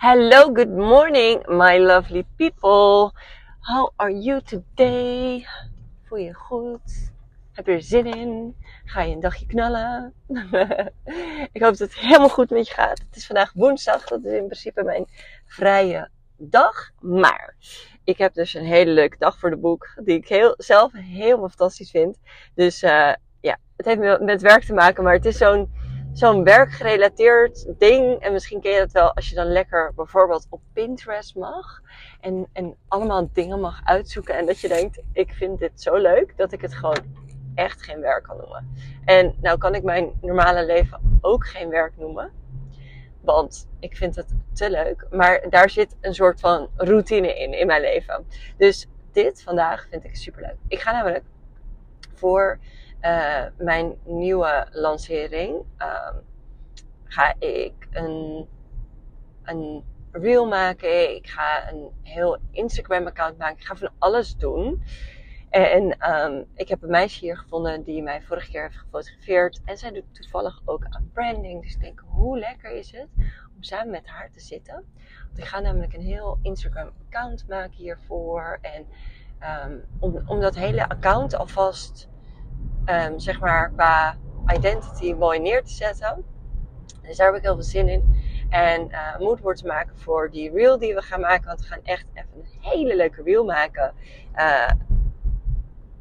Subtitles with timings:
[0.00, 3.12] Hello, good morning, my lovely people.
[3.60, 5.46] How are you today?
[6.04, 7.10] Voel je goed?
[7.52, 8.56] Heb je er zin in?
[8.84, 10.14] Ga je een dagje knallen?
[11.52, 12.98] ik hoop dat het helemaal goed met je gaat.
[12.98, 15.06] Het is vandaag woensdag, dat is in principe mijn
[15.46, 16.90] vrije dag.
[17.00, 17.54] Maar
[18.04, 21.48] ik heb dus een hele leuke dag voor de boek, die ik heel, zelf helemaal
[21.48, 22.18] fantastisch vind.
[22.54, 25.70] Dus uh, ja, het heeft met werk te maken, maar het is zo'n
[26.18, 28.20] zo'n werkgerelateerd ding.
[28.20, 31.80] En misschien ken je dat wel als je dan lekker bijvoorbeeld op Pinterest mag.
[32.20, 34.36] En, en allemaal dingen mag uitzoeken.
[34.36, 36.98] En dat je denkt, ik vind dit zo leuk dat ik het gewoon
[37.54, 38.74] echt geen werk kan noemen.
[39.04, 42.30] En nou kan ik mijn normale leven ook geen werk noemen.
[43.20, 45.06] Want ik vind het te leuk.
[45.10, 48.26] Maar daar zit een soort van routine in, in mijn leven.
[48.56, 50.56] Dus dit vandaag vind ik super leuk.
[50.68, 51.24] Ik ga namelijk
[52.14, 52.58] voor
[53.02, 56.10] uh, mijn nieuwe lancering uh,
[57.04, 58.46] ga ik een,
[59.42, 61.16] een reel maken.
[61.16, 63.56] Ik ga een heel Instagram account maken.
[63.56, 64.82] Ik ga van alles doen.
[65.50, 69.60] En um, ik heb een meisje hier gevonden die mij vorige keer heeft gefotografeerd.
[69.64, 71.62] En zij doet toevallig ook aan branding.
[71.62, 73.08] Dus ik denk, hoe lekker is het
[73.56, 74.84] om samen met haar te zitten.
[75.26, 78.58] Want ik ga namelijk een heel Instagram account maken hiervoor.
[78.62, 78.86] En
[79.70, 82.08] um, om, om dat hele account alvast
[82.90, 84.16] um, zeg maar qua
[84.54, 86.24] identity mooi neer te zetten.
[87.02, 88.26] Dus daar heb ik heel veel zin in.
[88.50, 91.46] En uh, moed wordt te maken voor die reel die we gaan maken.
[91.46, 93.94] Want we gaan echt even een hele leuke reel maken.
[94.36, 94.70] Uh,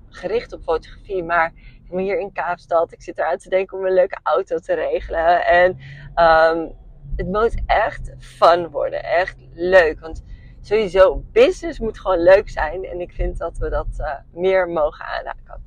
[0.10, 1.24] gericht op fotografie.
[1.24, 1.54] Maar
[1.90, 2.92] hier in Kaapstad.
[2.92, 5.46] Ik zit eruit te denken om een leuke auto te regelen.
[5.46, 5.70] En
[6.16, 6.72] um,
[7.16, 9.04] het moet echt fun worden.
[9.04, 10.00] Echt leuk.
[10.00, 10.24] Want
[10.62, 12.86] sowieso, business moet gewoon leuk zijn.
[12.86, 15.66] En ik vind dat we dat uh, meer mogen aanraken.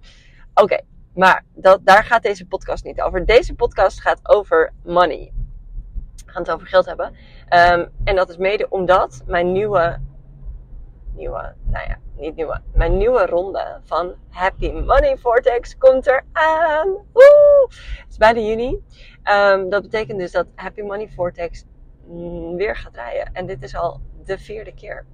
[0.55, 0.81] Oké,
[1.15, 3.27] maar dat, daar gaat deze podcast niet over.
[3.27, 5.33] Deze podcast gaat over money.
[6.27, 7.07] We gaan het over geld hebben.
[7.07, 10.01] Um, en dat is mede omdat mijn nieuwe,
[11.15, 16.89] nieuwe, nou ja, niet nieuwe, mijn nieuwe ronde van Happy Money Vortex komt eraan.
[17.13, 17.67] Woe!
[17.71, 18.85] Het is bijna juni.
[19.25, 21.65] Um, dat betekent dus dat Happy Money Vortex
[22.57, 23.31] weer gaat draaien.
[23.33, 25.07] En dit is al de vierde keer.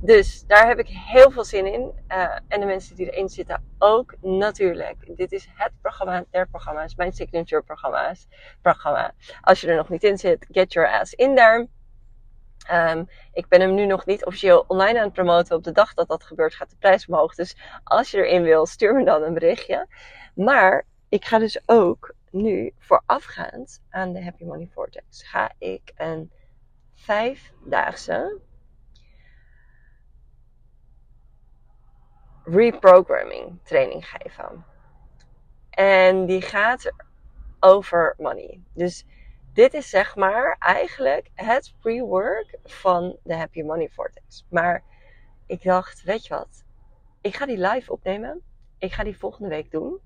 [0.00, 1.92] Dus daar heb ik heel veel zin in.
[2.08, 5.16] Uh, en de mensen die erin zitten ook natuurlijk.
[5.16, 8.28] Dit is het programma der programma's, mijn signature programma's,
[8.62, 9.12] programma.
[9.40, 11.68] Als je er nog niet in zit, get your ass in there.
[12.72, 15.56] Um, ik ben hem nu nog niet officieel online aan het promoten.
[15.56, 17.34] Op de dag dat dat gebeurt gaat de prijs omhoog.
[17.34, 19.86] Dus als je erin wil, stuur me dan een berichtje.
[20.34, 26.30] Maar ik ga dus ook nu voorafgaand aan de Happy Money Vortex, ga ik een
[26.94, 28.40] vijfdaagse
[32.50, 34.64] reprogramming training geven.
[35.70, 36.92] En die gaat
[37.60, 38.60] over money.
[38.72, 39.04] Dus
[39.52, 44.46] dit is zeg maar eigenlijk het pre-work van de Happy Money Vortex.
[44.50, 44.82] Maar
[45.46, 46.64] ik dacht, weet je wat?
[47.20, 48.42] Ik ga die live opnemen.
[48.78, 50.00] Ik ga die volgende week doen.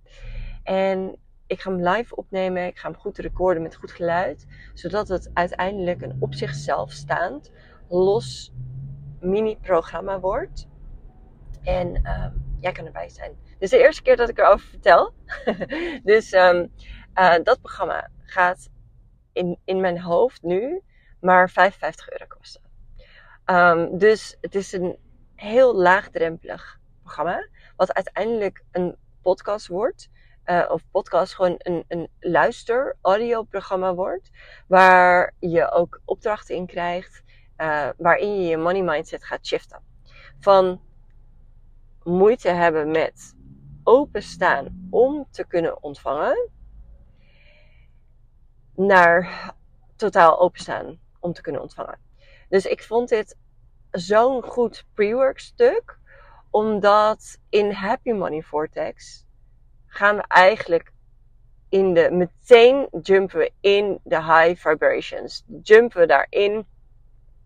[0.63, 1.17] En
[1.47, 2.67] ik ga hem live opnemen.
[2.67, 4.47] Ik ga hem goed recorden met goed geluid.
[4.75, 7.53] Zodat het uiteindelijk een op zichzelf staand,
[7.89, 8.53] los
[9.21, 10.69] mini-programma wordt.
[11.63, 13.37] En um, jij kan erbij zijn.
[13.59, 15.15] Is de eerste keer dat ik erover vertel.
[16.13, 16.73] dus um,
[17.15, 18.69] uh, dat programma gaat
[19.33, 20.83] in, in mijn hoofd nu
[21.21, 22.63] maar 55 euro kosten.
[23.47, 24.97] Um, dus het is een
[25.35, 27.49] heel laagdrempelig programma.
[27.77, 30.11] Wat uiteindelijk een podcast wordt.
[30.47, 34.31] Uh, of podcast gewoon een, een luister audioprogramma wordt.
[34.67, 37.23] Waar je ook opdrachten in krijgt.
[37.57, 39.83] Uh, waarin je je money mindset gaat shiften.
[40.39, 40.81] Van
[42.05, 43.35] moeite hebben met
[43.85, 46.51] openstaan om te kunnen ontvangen,
[48.75, 49.55] naar
[49.97, 51.99] totaal openstaan om te kunnen ontvangen.
[52.49, 53.37] Dus ik vond dit
[53.91, 55.99] zo'n goed pre-work stuk,
[56.51, 59.27] omdat in Happy Money Vortex
[59.87, 60.93] gaan we eigenlijk
[61.69, 65.45] in de, meteen jumpen we in de high vibrations.
[65.63, 66.67] Jumpen we daarin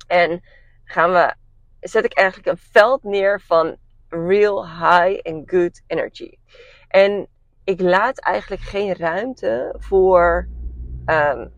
[0.07, 0.43] en
[0.85, 1.35] gaan we,
[1.81, 3.77] zet ik eigenlijk een veld neer van
[4.09, 6.39] real high and good energy.
[6.89, 7.29] En
[7.65, 10.49] ik laat eigenlijk geen ruimte voor,
[11.07, 11.53] um,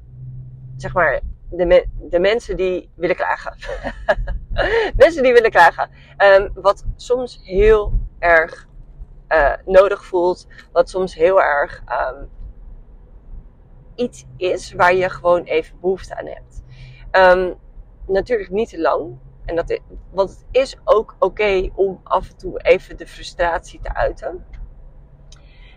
[0.77, 3.56] zeg maar, de, de mensen die willen klagen.
[5.05, 5.91] mensen die willen klagen.
[6.19, 8.69] Um, wat soms heel erg
[9.29, 10.47] uh, nodig voelt.
[10.73, 12.29] Wat soms heel erg um,
[13.94, 16.62] iets is waar je gewoon even behoefte aan hebt.
[18.06, 19.19] Natuurlijk niet te lang.
[19.49, 19.81] En dat
[20.11, 24.47] want het is ook oké om af en toe even de frustratie te uiten.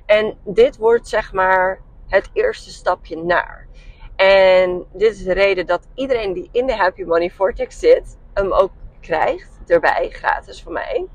[0.05, 3.67] En dit wordt zeg maar het eerste stapje naar.
[4.15, 8.53] En dit is de reden dat iedereen die in de Happy Money Vortex zit, hem
[8.53, 11.07] ook krijgt erbij, gratis van mij.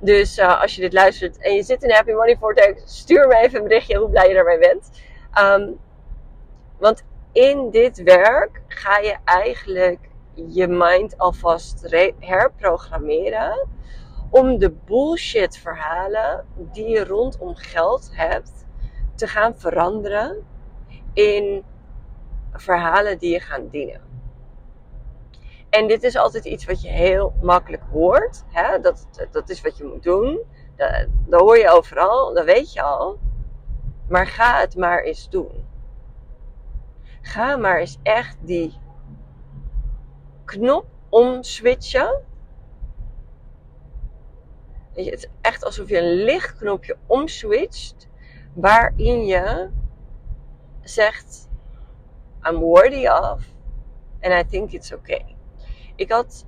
[0.00, 3.26] Dus uh, als je dit luistert en je zit in de Happy Money Vortex, stuur
[3.26, 4.90] me even een berichtje hoe blij je daarmee bent.
[5.38, 5.78] Um,
[6.78, 10.05] want in dit werk ga je eigenlijk
[10.36, 11.86] je mind alvast
[12.18, 13.68] herprogrammeren
[14.30, 18.66] om de bullshit verhalen die je rondom geld hebt
[19.14, 20.46] te gaan veranderen
[21.12, 21.64] in
[22.52, 24.00] verhalen die je gaan dienen.
[25.70, 28.44] En dit is altijd iets wat je heel makkelijk hoort.
[28.48, 28.80] Hè?
[28.80, 30.40] Dat, dat is wat je moet doen.
[30.76, 33.18] Dat, dat hoor je overal, dat weet je al.
[34.08, 35.64] Maar ga het maar eens doen.
[37.22, 38.78] Ga maar eens echt die
[40.46, 42.22] knop omswitchen.
[44.92, 48.08] Het is echt alsof je een lichtknopje omswitcht.
[48.54, 49.70] Waarin je
[50.82, 51.48] zegt:
[52.42, 53.54] I'm worthy of.
[54.20, 55.36] And I think it's okay.
[55.96, 56.46] Ik had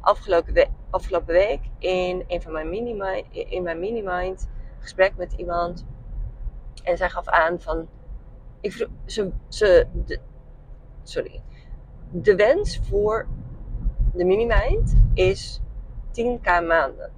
[0.00, 4.48] afgelopen afgelopen week in een van mijn mini in mijn mini-mind
[4.78, 5.86] gesprek met iemand.
[6.84, 7.88] En zij gaf aan van.
[8.60, 9.86] Ik vroeg, ze, ze,
[11.02, 11.42] sorry.
[12.22, 13.26] De wens voor
[14.12, 15.60] de mini-mind is
[16.12, 17.10] 10k maanden.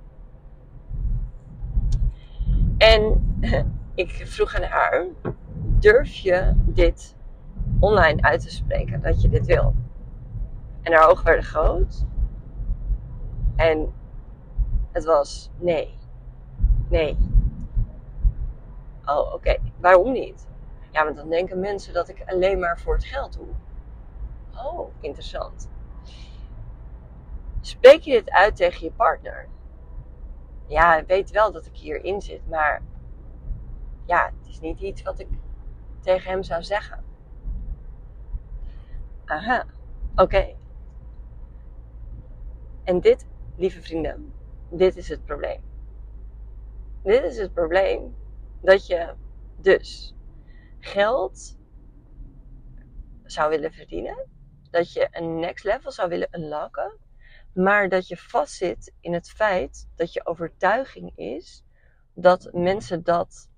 [2.78, 3.20] En
[3.94, 5.06] ik vroeg aan haar:
[5.78, 7.16] durf je dit
[7.80, 9.74] online uit te spreken dat je dit wil?
[10.82, 12.04] En haar ogen werden groot.
[13.56, 13.92] En
[14.92, 15.98] het was nee.
[16.88, 17.16] Nee.
[19.04, 19.56] Oh, oké.
[19.80, 20.46] Waarom niet?
[20.90, 23.46] Ja, want dan denken mensen dat ik alleen maar voor het geld doe.
[24.64, 25.68] Oh, interessant.
[27.60, 29.48] Spreek je dit uit tegen je partner?
[30.66, 32.82] Ja, hij weet wel dat ik hierin zit, maar
[34.06, 35.28] ja, het is niet iets wat ik
[36.00, 37.04] tegen hem zou zeggen.
[39.24, 39.66] Aha,
[40.14, 40.54] oké.
[42.84, 43.26] En dit,
[43.56, 44.32] lieve vrienden,
[44.70, 45.60] dit is het probleem.
[47.02, 48.16] Dit is het probleem
[48.60, 49.14] dat je
[49.56, 50.14] dus
[50.78, 51.58] geld
[53.24, 54.26] zou willen verdienen,
[54.70, 56.92] dat je een next level zou willen unlocken,
[57.52, 61.64] maar dat je vastzit in het feit dat je overtuiging is
[62.14, 63.48] dat mensen dat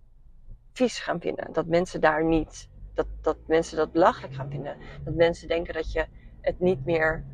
[0.73, 5.15] vies gaan vinden, dat mensen daar niet, dat, dat mensen dat belachelijk gaan vinden, dat
[5.15, 6.07] mensen denken dat je
[6.41, 7.25] het niet meer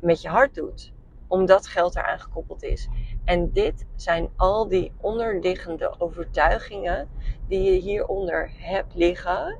[0.00, 0.92] met je hart doet
[1.32, 2.88] omdat geld eraan gekoppeld is.
[3.24, 7.08] En dit zijn al die onderliggende overtuigingen
[7.48, 9.58] die je hieronder hebt liggen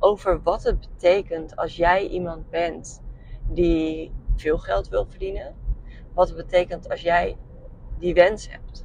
[0.00, 3.02] over wat het betekent als jij iemand bent
[3.48, 5.54] die veel geld wil verdienen.
[6.14, 7.36] Wat het betekent als jij
[7.98, 8.84] die wens hebt.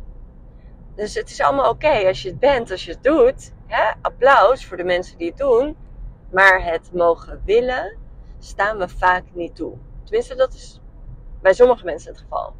[0.95, 3.53] Dus het is allemaal oké als je het bent, als je het doet.
[3.65, 3.91] Hè?
[4.01, 5.77] Applaus voor de mensen die het doen.
[6.31, 7.97] Maar het mogen willen
[8.39, 9.73] staan we vaak niet toe.
[10.03, 10.81] Tenminste, dat is
[11.41, 12.53] bij sommige mensen het geval.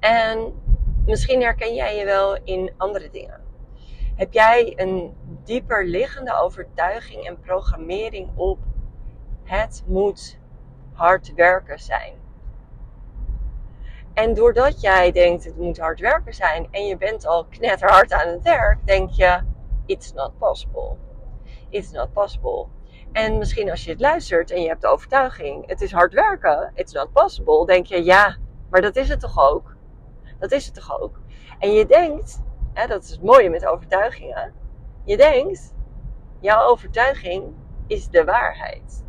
[0.00, 0.62] En
[1.06, 3.43] misschien herken jij je wel in andere dingen.
[4.14, 8.58] Heb jij een dieper liggende overtuiging en programmering op
[9.42, 10.38] het moet
[10.92, 12.12] hard werken zijn?
[14.12, 18.28] En doordat jij denkt het moet hard werken zijn en je bent al knetterhard aan
[18.28, 19.42] het werk, denk je
[19.86, 20.96] it's not possible.
[21.68, 22.66] It's not possible.
[23.12, 26.72] En misschien als je het luistert en je hebt de overtuiging, het is hard werken,
[26.74, 28.36] it's not possible, denk je, ja,
[28.70, 29.76] maar dat is het toch ook?
[30.38, 31.20] Dat is het toch ook?
[31.58, 32.42] En je denkt,
[32.74, 34.54] hè, dat is het mooie met overtuigingen,
[35.04, 35.74] je denkt,
[36.40, 37.54] jouw overtuiging
[37.86, 39.04] is de waarheid.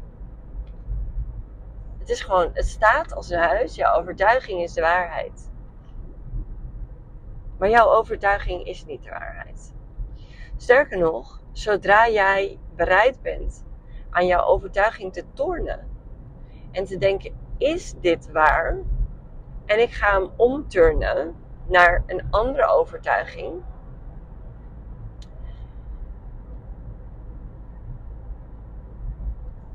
[2.00, 5.52] Het is gewoon, het staat als een huis, jouw overtuiging is de waarheid.
[7.58, 9.74] Maar jouw overtuiging is niet de waarheid.
[10.58, 13.66] Sterker nog, zodra jij bereid bent
[14.10, 15.90] aan jouw overtuiging te tornen.
[16.72, 18.78] En te denken, is dit waar?
[19.66, 21.36] En ik ga hem omturnen
[21.68, 23.64] naar een andere overtuiging.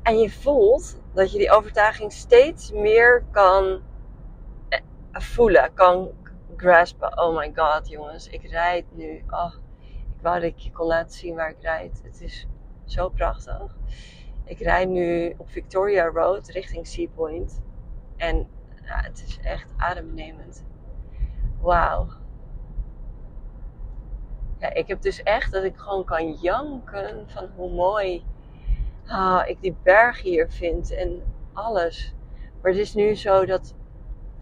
[0.03, 3.81] En je voelt dat je die overtuiging steeds meer kan
[4.69, 4.79] eh,
[5.11, 6.11] voelen, kan
[6.55, 7.17] graspen.
[7.17, 9.23] Oh my god, jongens, ik rijd nu.
[9.29, 9.53] Oh,
[10.15, 12.01] ik wou dat ik je kon laten zien waar ik rijd.
[12.03, 12.47] Het is
[12.85, 13.77] zo prachtig.
[14.43, 17.61] Ik rijd nu op Victoria Road richting Seapoint.
[18.17, 18.47] En
[18.85, 20.65] ja, het is echt adembenemend.
[21.61, 22.07] Wauw.
[24.59, 28.23] Ja, ik heb dus echt dat ik gewoon kan janken van hoe mooi
[29.07, 32.13] ah, ik die berg hier vind en alles.
[32.61, 33.75] Maar het is nu zo dat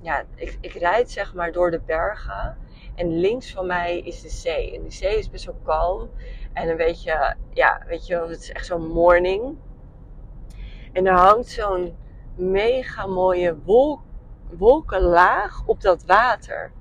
[0.02, 2.58] ja, ik, ik rijd zeg maar door de bergen.
[2.96, 4.76] En links van mij is de zee.
[4.76, 6.10] En de zee is best wel kalm.
[6.54, 9.58] En een beetje, ja, weet je, het is echt zo'n morning.
[10.92, 11.96] En er hangt zo'n
[12.36, 14.02] mega mooie wolk,
[14.50, 16.72] wolkenlaag op dat water.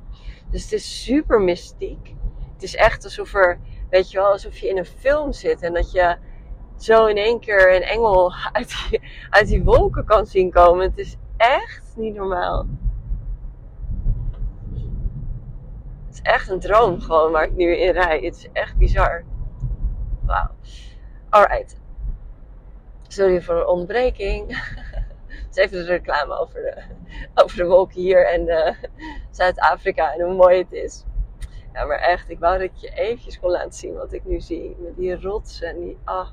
[0.50, 2.14] Dus het is super mystiek.
[2.52, 3.58] Het is echt alsof er,
[3.90, 6.16] weet je wel, alsof je in een film zit en dat je
[6.76, 8.32] zo in één keer een engel
[9.30, 10.88] uit die, wolken kan zien komen.
[10.88, 12.66] Het is echt niet normaal.
[16.06, 18.20] Het is echt een droom gewoon waar ik nu in rij.
[18.20, 19.24] Het is echt bizar.
[20.22, 20.50] Wauw.
[21.28, 21.80] Alright.
[23.08, 24.46] Sorry voor de ontbreking.
[25.50, 26.82] Is even de reclame over de,
[27.42, 28.70] over de wolken hier en uh,
[29.30, 31.04] Zuid-Afrika en hoe mooi het is.
[31.72, 34.40] Ja, maar echt, ik wou dat ik je eventjes kon laten zien wat ik nu
[34.40, 34.76] zie.
[34.78, 35.98] Met die rotsen en die...
[36.04, 36.28] Ah.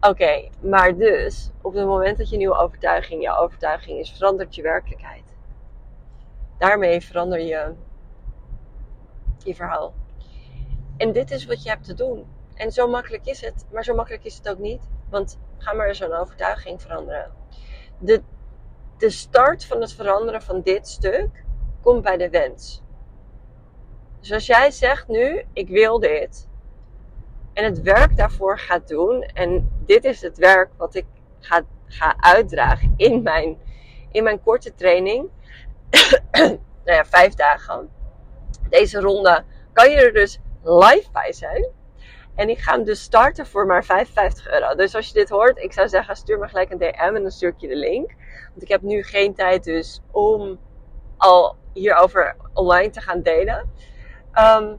[0.00, 4.62] Oké, maar dus, op het moment dat je nieuwe overtuiging, jouw overtuiging is, verandert je
[4.62, 5.36] werkelijkheid.
[6.58, 7.74] Daarmee verander je
[9.44, 9.94] je verhaal.
[10.96, 12.26] En dit is wat je hebt te doen.
[12.54, 14.88] En zo makkelijk is het, maar zo makkelijk is het ook niet.
[15.10, 17.41] Want ga maar zo'n overtuiging veranderen.
[18.04, 18.22] De,
[18.98, 21.44] de start van het veranderen van dit stuk
[21.82, 22.82] komt bij de wens.
[24.20, 26.48] Dus als jij zegt nu, ik wil dit.
[27.52, 29.22] En het werk daarvoor gaat doen.
[29.22, 31.06] En dit is het werk wat ik
[31.40, 33.58] ga, ga uitdragen in mijn,
[34.10, 35.30] in mijn korte training.
[36.32, 37.90] nou ja, vijf dagen.
[38.68, 41.66] Deze ronde kan je er dus live bij zijn.
[42.34, 44.74] En ik ga hem dus starten voor maar 55 euro.
[44.74, 47.30] Dus als je dit hoort, ik zou zeggen, stuur me gelijk een DM en dan
[47.30, 48.14] stuur ik je de link.
[48.50, 50.58] Want ik heb nu geen tijd dus om
[51.16, 53.70] al hierover online te gaan delen.
[54.34, 54.78] Um,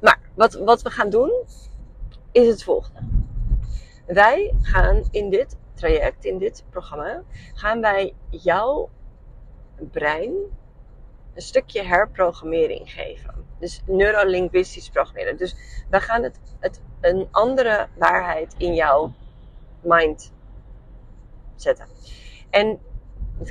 [0.00, 1.32] maar wat, wat we gaan doen,
[2.32, 3.00] is het volgende.
[4.06, 7.22] Wij gaan in dit traject, in dit programma,
[7.54, 8.90] gaan wij jouw
[9.76, 10.32] brein
[11.34, 13.46] een stukje herprogrammering geven.
[13.58, 15.36] Dus neurolinguistisch programmeren.
[15.36, 15.56] Dus
[15.90, 19.12] we gaan het, het een andere waarheid in jouw
[19.80, 20.32] mind
[21.56, 21.86] zetten.
[22.50, 22.78] En
[23.38, 23.50] het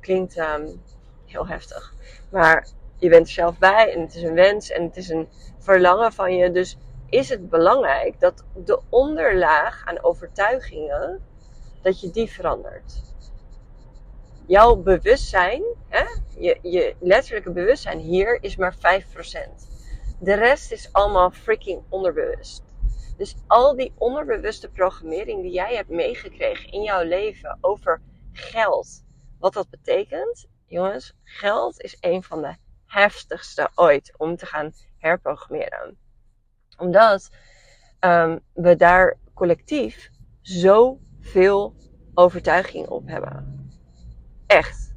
[0.00, 0.82] klinkt, um,
[1.26, 1.94] heel heftig.
[2.30, 5.28] Maar je bent er zelf bij en het is een wens en het is een
[5.58, 6.50] verlangen van je.
[6.50, 6.78] Dus
[7.08, 11.22] is het belangrijk dat de onderlaag aan overtuigingen,
[11.82, 13.13] dat je die verandert.
[14.46, 16.04] Jouw bewustzijn, hè,
[16.38, 18.78] je, je letterlijke bewustzijn hier is maar 5%.
[20.20, 22.62] De rest is allemaal freaking onderbewust.
[23.16, 28.00] Dus al die onderbewuste programmering die jij hebt meegekregen in jouw leven over
[28.32, 29.04] geld.
[29.38, 32.54] Wat dat betekent, jongens, geld is een van de
[32.86, 35.98] heftigste ooit om te gaan herprogrammeren.
[36.78, 37.30] Omdat
[38.00, 40.10] um, we daar collectief
[40.40, 41.76] zoveel
[42.14, 43.63] overtuiging op hebben.
[44.54, 44.92] Echt.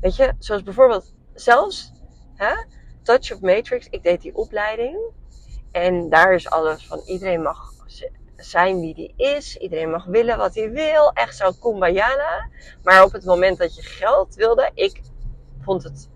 [0.00, 1.92] Weet je, zoals bijvoorbeeld zelfs
[2.34, 2.54] hè,
[3.02, 3.86] Touch of Matrix.
[3.90, 4.98] Ik deed die opleiding.
[5.72, 7.72] En daar is alles van iedereen mag
[8.36, 9.56] zijn wie die is.
[9.56, 11.12] Iedereen mag willen wat hij wil.
[11.12, 12.48] Echt zo kumbayana.
[12.82, 15.00] Maar op het moment dat je geld wilde, ik
[15.60, 16.10] vond het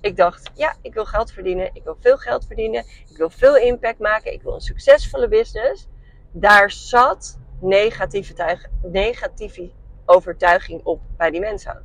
[0.00, 1.70] ik dacht, ja, ik wil geld verdienen.
[1.72, 2.84] Ik wil veel geld verdienen.
[3.08, 4.32] Ik wil veel impact maken.
[4.32, 5.88] Ik wil een succesvolle business.
[6.32, 9.70] Daar zat negatieve, negatieve
[10.06, 11.84] overtuiging op bij die mensen.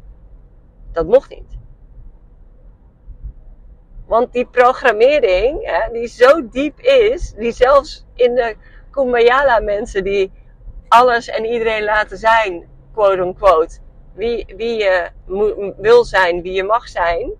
[0.91, 1.57] Dat mocht niet.
[4.05, 8.55] Want die programmering, hè, die zo diep is, die zelfs in de
[8.91, 10.31] Kumbaya mensen die
[10.87, 13.79] alles en iedereen laten zijn, quote unquote,
[14.13, 15.09] wie, wie je
[15.77, 17.31] wil zijn, wie je mag zijn,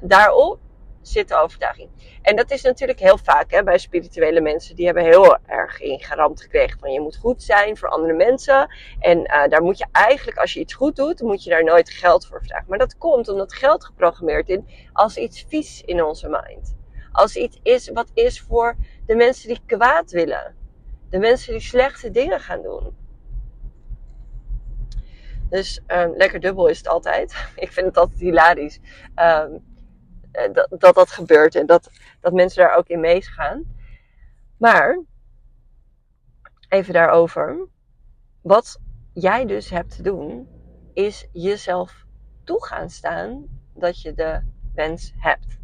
[0.00, 0.58] daarop
[1.08, 2.18] zit de overtuiging.
[2.22, 4.76] En dat is natuurlijk heel vaak hè, bij spirituele mensen.
[4.76, 8.74] Die hebben heel erg ingeramd gekregen van je moet goed zijn voor andere mensen.
[9.00, 11.90] En uh, daar moet je eigenlijk, als je iets goed doet, moet je daar nooit
[11.90, 12.66] geld voor vragen.
[12.68, 14.58] Maar dat komt omdat geld geprogrammeerd is
[14.92, 16.76] als iets vies in onze mind.
[17.12, 20.54] Als iets is wat is voor de mensen die kwaad willen.
[21.10, 22.96] De mensen die slechte dingen gaan doen.
[25.50, 27.34] Dus um, lekker dubbel is het altijd.
[27.54, 28.76] Ik vind het altijd hilarisch.
[28.76, 28.84] Um,
[29.14, 29.46] eh,
[30.52, 33.64] dat, dat dat gebeurt en dat, dat mensen daar ook in meegaan.
[34.58, 35.02] Maar,
[36.68, 37.68] even daarover.
[38.42, 38.80] Wat
[39.12, 40.48] jij dus hebt te doen,
[40.92, 42.04] is jezelf
[42.44, 44.42] toe gaan staan dat je de
[44.74, 45.58] wens hebt.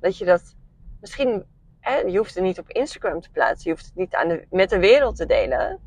[0.00, 0.56] Dat je dat
[1.00, 1.44] misschien,
[1.80, 4.46] hè, je hoeft het niet op Instagram te plaatsen, je hoeft het niet aan de,
[4.50, 5.80] met de wereld te delen.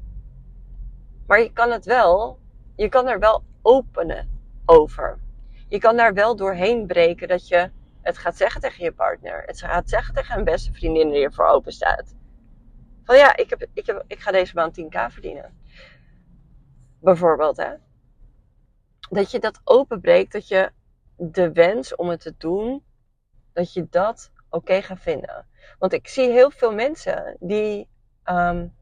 [1.27, 2.39] Maar je kan het wel,
[2.75, 4.29] je kan er wel openen
[4.65, 5.19] over.
[5.67, 7.69] Je kan daar wel doorheen breken dat je
[8.01, 9.43] het gaat zeggen tegen je partner.
[9.45, 12.15] Het gaat zeggen tegen een beste vriendin die ervoor open staat.
[13.03, 15.59] Van ja, ik, heb, ik, heb, ik ga deze maand 10k verdienen.
[16.99, 17.73] Bijvoorbeeld, hè.
[19.09, 20.71] Dat je dat openbreekt, dat je
[21.15, 22.83] de wens om het te doen,
[23.53, 25.47] dat je dat oké gaat vinden.
[25.79, 27.89] Want ik zie heel veel mensen die
[28.25, 28.75] um,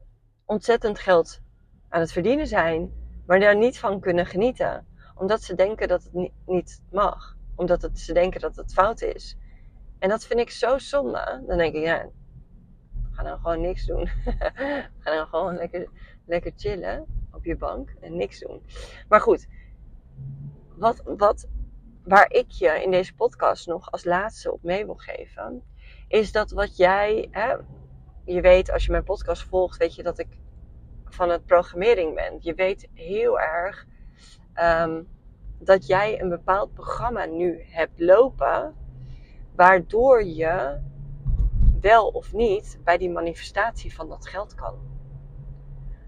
[0.44, 1.40] ontzettend geld
[1.88, 2.92] aan het verdienen zijn,
[3.26, 4.86] maar daar niet van kunnen genieten.
[5.14, 7.36] Omdat ze denken dat het niet mag.
[7.60, 9.36] Omdat het, ze denken dat het fout is.
[9.98, 11.42] En dat vind ik zo zonde.
[11.46, 12.08] Dan denk ik, ja,
[13.10, 14.06] ga dan gewoon niks doen.
[15.02, 15.88] ga dan gewoon lekker,
[16.26, 18.62] lekker chillen op je bank en niks doen.
[19.08, 19.46] Maar goed,
[20.76, 21.48] wat, wat,
[22.04, 25.62] waar ik je in deze podcast nog als laatste op mee wil geven,
[26.08, 27.54] is dat wat jij, hè,
[28.24, 30.38] je weet als je mijn podcast volgt, weet je dat ik
[31.04, 32.38] van het programmering ben.
[32.40, 33.86] Je weet heel erg
[34.54, 35.08] um,
[35.62, 38.74] dat jij een bepaald programma nu hebt lopen,
[39.54, 40.80] waardoor je
[41.80, 44.74] wel of niet bij die manifestatie van dat geld kan.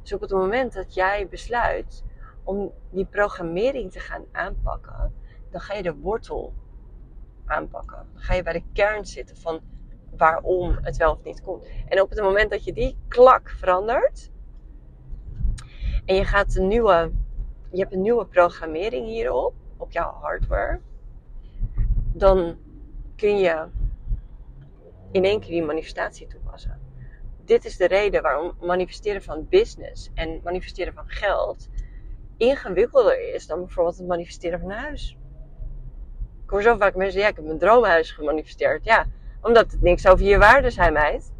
[0.03, 2.05] Dus op het moment dat jij besluit
[2.43, 5.15] om die programmering te gaan aanpakken,
[5.51, 6.55] dan ga je de wortel
[7.45, 8.07] aanpakken.
[8.13, 9.61] Dan ga je bij de kern zitten van
[10.17, 11.67] waarom het wel of niet komt.
[11.89, 14.31] En op het moment dat je die klak verandert
[16.05, 17.13] en je gaat een nieuwe,
[17.73, 20.81] je hebt een nieuwe programmering hierop op jouw hardware,
[22.13, 22.59] dan
[23.17, 23.67] kun je
[25.11, 26.81] in één keer die manifestatie toepassen.
[27.45, 31.69] Dit is de reden waarom manifesteren van business en manifesteren van geld
[32.37, 35.17] ingewikkelder is dan bijvoorbeeld het manifesteren van een huis.
[36.45, 38.85] Ik hoor zo vaak mensen, ja, ik heb mijn droomhuis gemanifesteerd.
[38.85, 39.07] Ja,
[39.41, 41.33] omdat het niks over je waarde zijn, meid.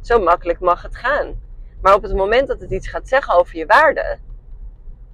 [0.00, 1.40] Zo makkelijk mag het gaan.
[1.82, 4.18] Maar op het moment dat het iets gaat zeggen over je waarde,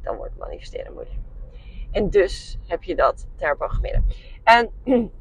[0.07, 1.19] dan wordt manifesteren moeilijk.
[1.91, 4.07] En dus heb je dat te herprogrammeren.
[4.45, 4.71] En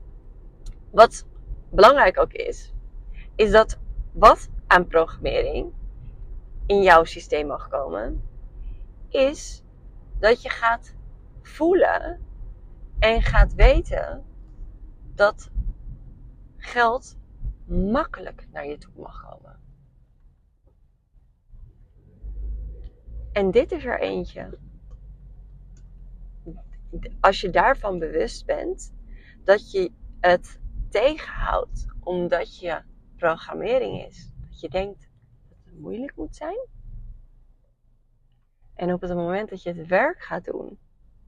[0.92, 1.28] wat
[1.70, 2.74] belangrijk ook is,
[3.36, 3.80] is dat
[4.12, 5.74] wat aan programmering
[6.66, 8.22] in jouw systeem mag komen,
[9.10, 9.64] is
[10.20, 10.96] dat je gaat
[11.42, 12.20] voelen
[13.00, 14.24] en gaat weten
[15.16, 15.52] dat
[16.58, 17.18] geld
[17.66, 19.60] makkelijk naar je toe mag komen.
[23.32, 24.58] En dit is er eentje.
[27.20, 28.94] Als je daarvan bewust bent,
[29.44, 32.82] dat je het tegenhoudt omdat je
[33.16, 34.32] programmering is.
[34.50, 35.10] Dat je denkt
[35.50, 36.68] dat het moeilijk moet zijn.
[38.76, 40.80] En op het moment dat je het werk gaat doen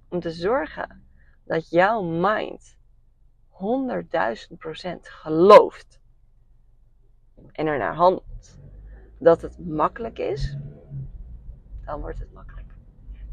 [0.10, 1.08] om te zorgen
[1.46, 2.78] dat jouw mind
[4.52, 6.00] 100.000 procent gelooft
[7.52, 8.60] en ernaar handelt
[9.20, 10.58] dat het makkelijk is,
[11.86, 12.57] dan wordt het makkelijk.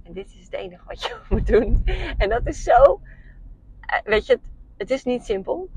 [0.05, 1.83] En dit is het enige wat je moet doen.
[2.19, 3.01] En dat is zo,
[3.81, 4.39] eh, weet je,
[4.77, 5.69] het is niet simpel.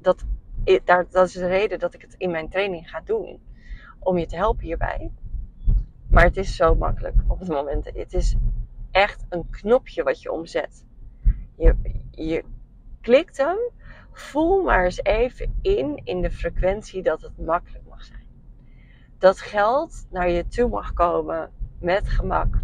[0.00, 0.24] Dat,
[0.88, 3.40] dat is de reden dat ik het in mijn training ga doen.
[3.98, 5.10] Om je te helpen hierbij.
[6.10, 7.84] Maar het is zo makkelijk op het moment.
[7.84, 8.36] Het is
[8.90, 10.84] echt een knopje wat je omzet.
[11.56, 11.76] Je,
[12.10, 12.44] je
[13.00, 13.56] klikt hem.
[14.12, 18.26] Voel maar eens even in in de frequentie dat het makkelijk mag zijn.
[19.18, 22.60] Dat geld naar je toe mag komen met gemak.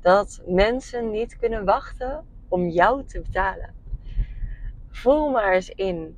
[0.00, 3.74] Dat mensen niet kunnen wachten om jou te betalen.
[4.88, 6.16] Voel maar eens in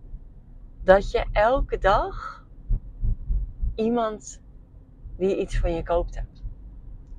[0.85, 2.47] dat je elke dag
[3.75, 4.43] iemand
[5.17, 6.43] die iets van je koopt hebt.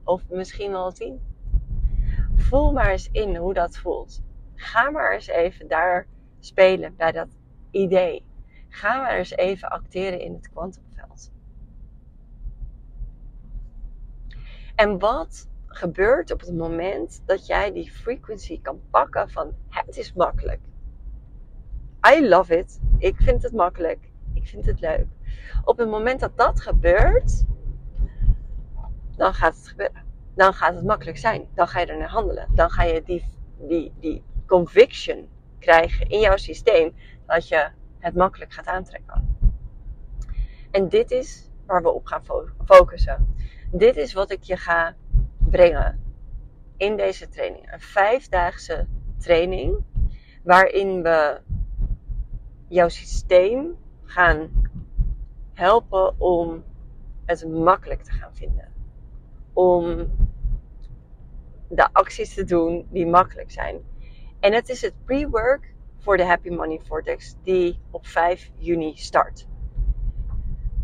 [0.03, 1.21] Of misschien wel tien.
[2.35, 4.23] Voel maar eens in hoe dat voelt.
[4.55, 6.07] Ga maar eens even daar
[6.39, 7.27] spelen bij dat
[7.71, 8.25] idee.
[8.69, 10.92] Ga maar eens even acteren in het kwantumveld.
[14.83, 20.13] En wat gebeurt op het moment dat jij die frequency kan pakken van het is
[20.13, 20.59] makkelijk.
[22.15, 22.79] I love it.
[22.97, 24.11] Ik vind het makkelijk.
[24.33, 25.05] Ik vind het leuk.
[25.63, 27.43] Op het moment dat dat gebeurt,
[29.15, 29.91] dan gaat het.
[30.35, 31.47] Dan gaat het makkelijk zijn.
[31.55, 32.47] Dan ga je er naar handelen.
[32.55, 33.25] Dan ga je die,
[33.57, 35.27] die, die conviction
[35.59, 36.93] krijgen in jouw systeem
[37.25, 37.69] dat je
[37.99, 39.37] het makkelijk gaat aantrekken.
[40.71, 42.23] En dit is waar we op gaan
[42.65, 43.35] focussen.
[43.75, 44.95] Dit is wat ik je ga
[45.37, 46.15] brengen
[46.77, 47.71] in deze training.
[47.71, 49.83] Een vijfdaagse training
[50.43, 51.41] waarin we
[52.67, 54.69] jouw systeem gaan
[55.53, 56.63] helpen om
[57.25, 58.73] het makkelijk te gaan vinden
[59.53, 60.11] om
[61.69, 63.81] de acties te doen die makkelijk zijn.
[64.39, 69.47] En het is het pre-work voor de Happy Money Vortex die op 5 juni start.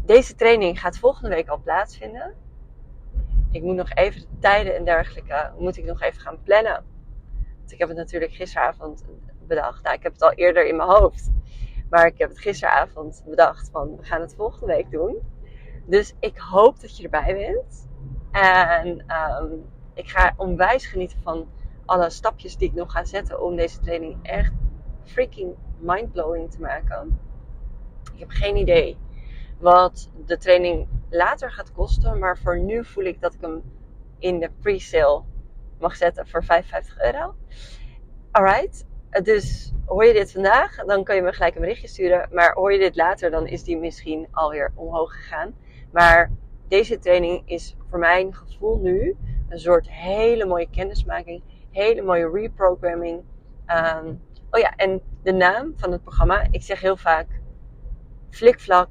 [0.05, 2.47] Deze training gaat volgende week al plaatsvinden.
[3.51, 6.83] Ik moet nog even de tijden en dergelijke moet ik nog even gaan plannen.
[7.57, 9.05] Want ik heb het natuurlijk gisteravond
[9.47, 9.83] bedacht.
[9.83, 11.31] Nou, ik heb het al eerder in mijn hoofd.
[11.89, 15.17] Maar ik heb het gisteravond bedacht van we gaan het volgende week doen.
[15.85, 17.87] Dus ik hoop dat je erbij bent.
[18.31, 19.53] En ehm,
[19.93, 21.49] ik ga onwijs genieten van
[21.85, 24.53] alle stapjes die ik nog ga zetten om deze training echt
[25.03, 27.19] freaking mindblowing te maken.
[28.13, 28.97] Ik heb geen idee
[29.59, 32.19] wat de training later gaat kosten.
[32.19, 33.63] Maar voor nu voel ik dat ik hem
[34.19, 35.23] in de pre-sale
[35.79, 37.35] mag zetten voor 55 euro.
[38.31, 38.85] Alright,
[39.23, 42.29] dus hoor je dit vandaag, dan kan je me gelijk een berichtje sturen.
[42.31, 45.55] Maar hoor je dit later, dan is die misschien alweer omhoog gegaan.
[45.91, 46.31] Maar
[46.67, 49.17] deze training is voor mijn gevoel nu
[49.49, 53.23] een soort hele mooie kennismaking, hele mooie reprogramming.
[53.65, 54.13] Ehm,
[54.51, 57.27] oh ja, en de naam van het programma, ik zeg heel vaak
[58.29, 58.89] flikvlak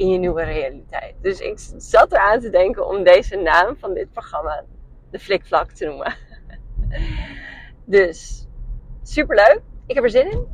[0.00, 1.14] in je nieuwe realiteit.
[1.20, 4.64] Dus ik zat eraan te denken om deze naam van dit programma
[5.10, 6.14] de flikvlak te noemen.
[7.84, 8.46] dus
[9.02, 9.60] superleuk.
[9.86, 10.48] Ik heb er zin in.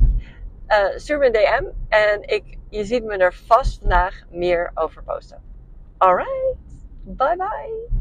[0.67, 5.03] Uh, stuur me een DM en ik, je ziet me er vast vandaag meer over
[5.03, 5.43] posten.
[5.97, 6.57] Alright,
[7.03, 7.96] bye bye.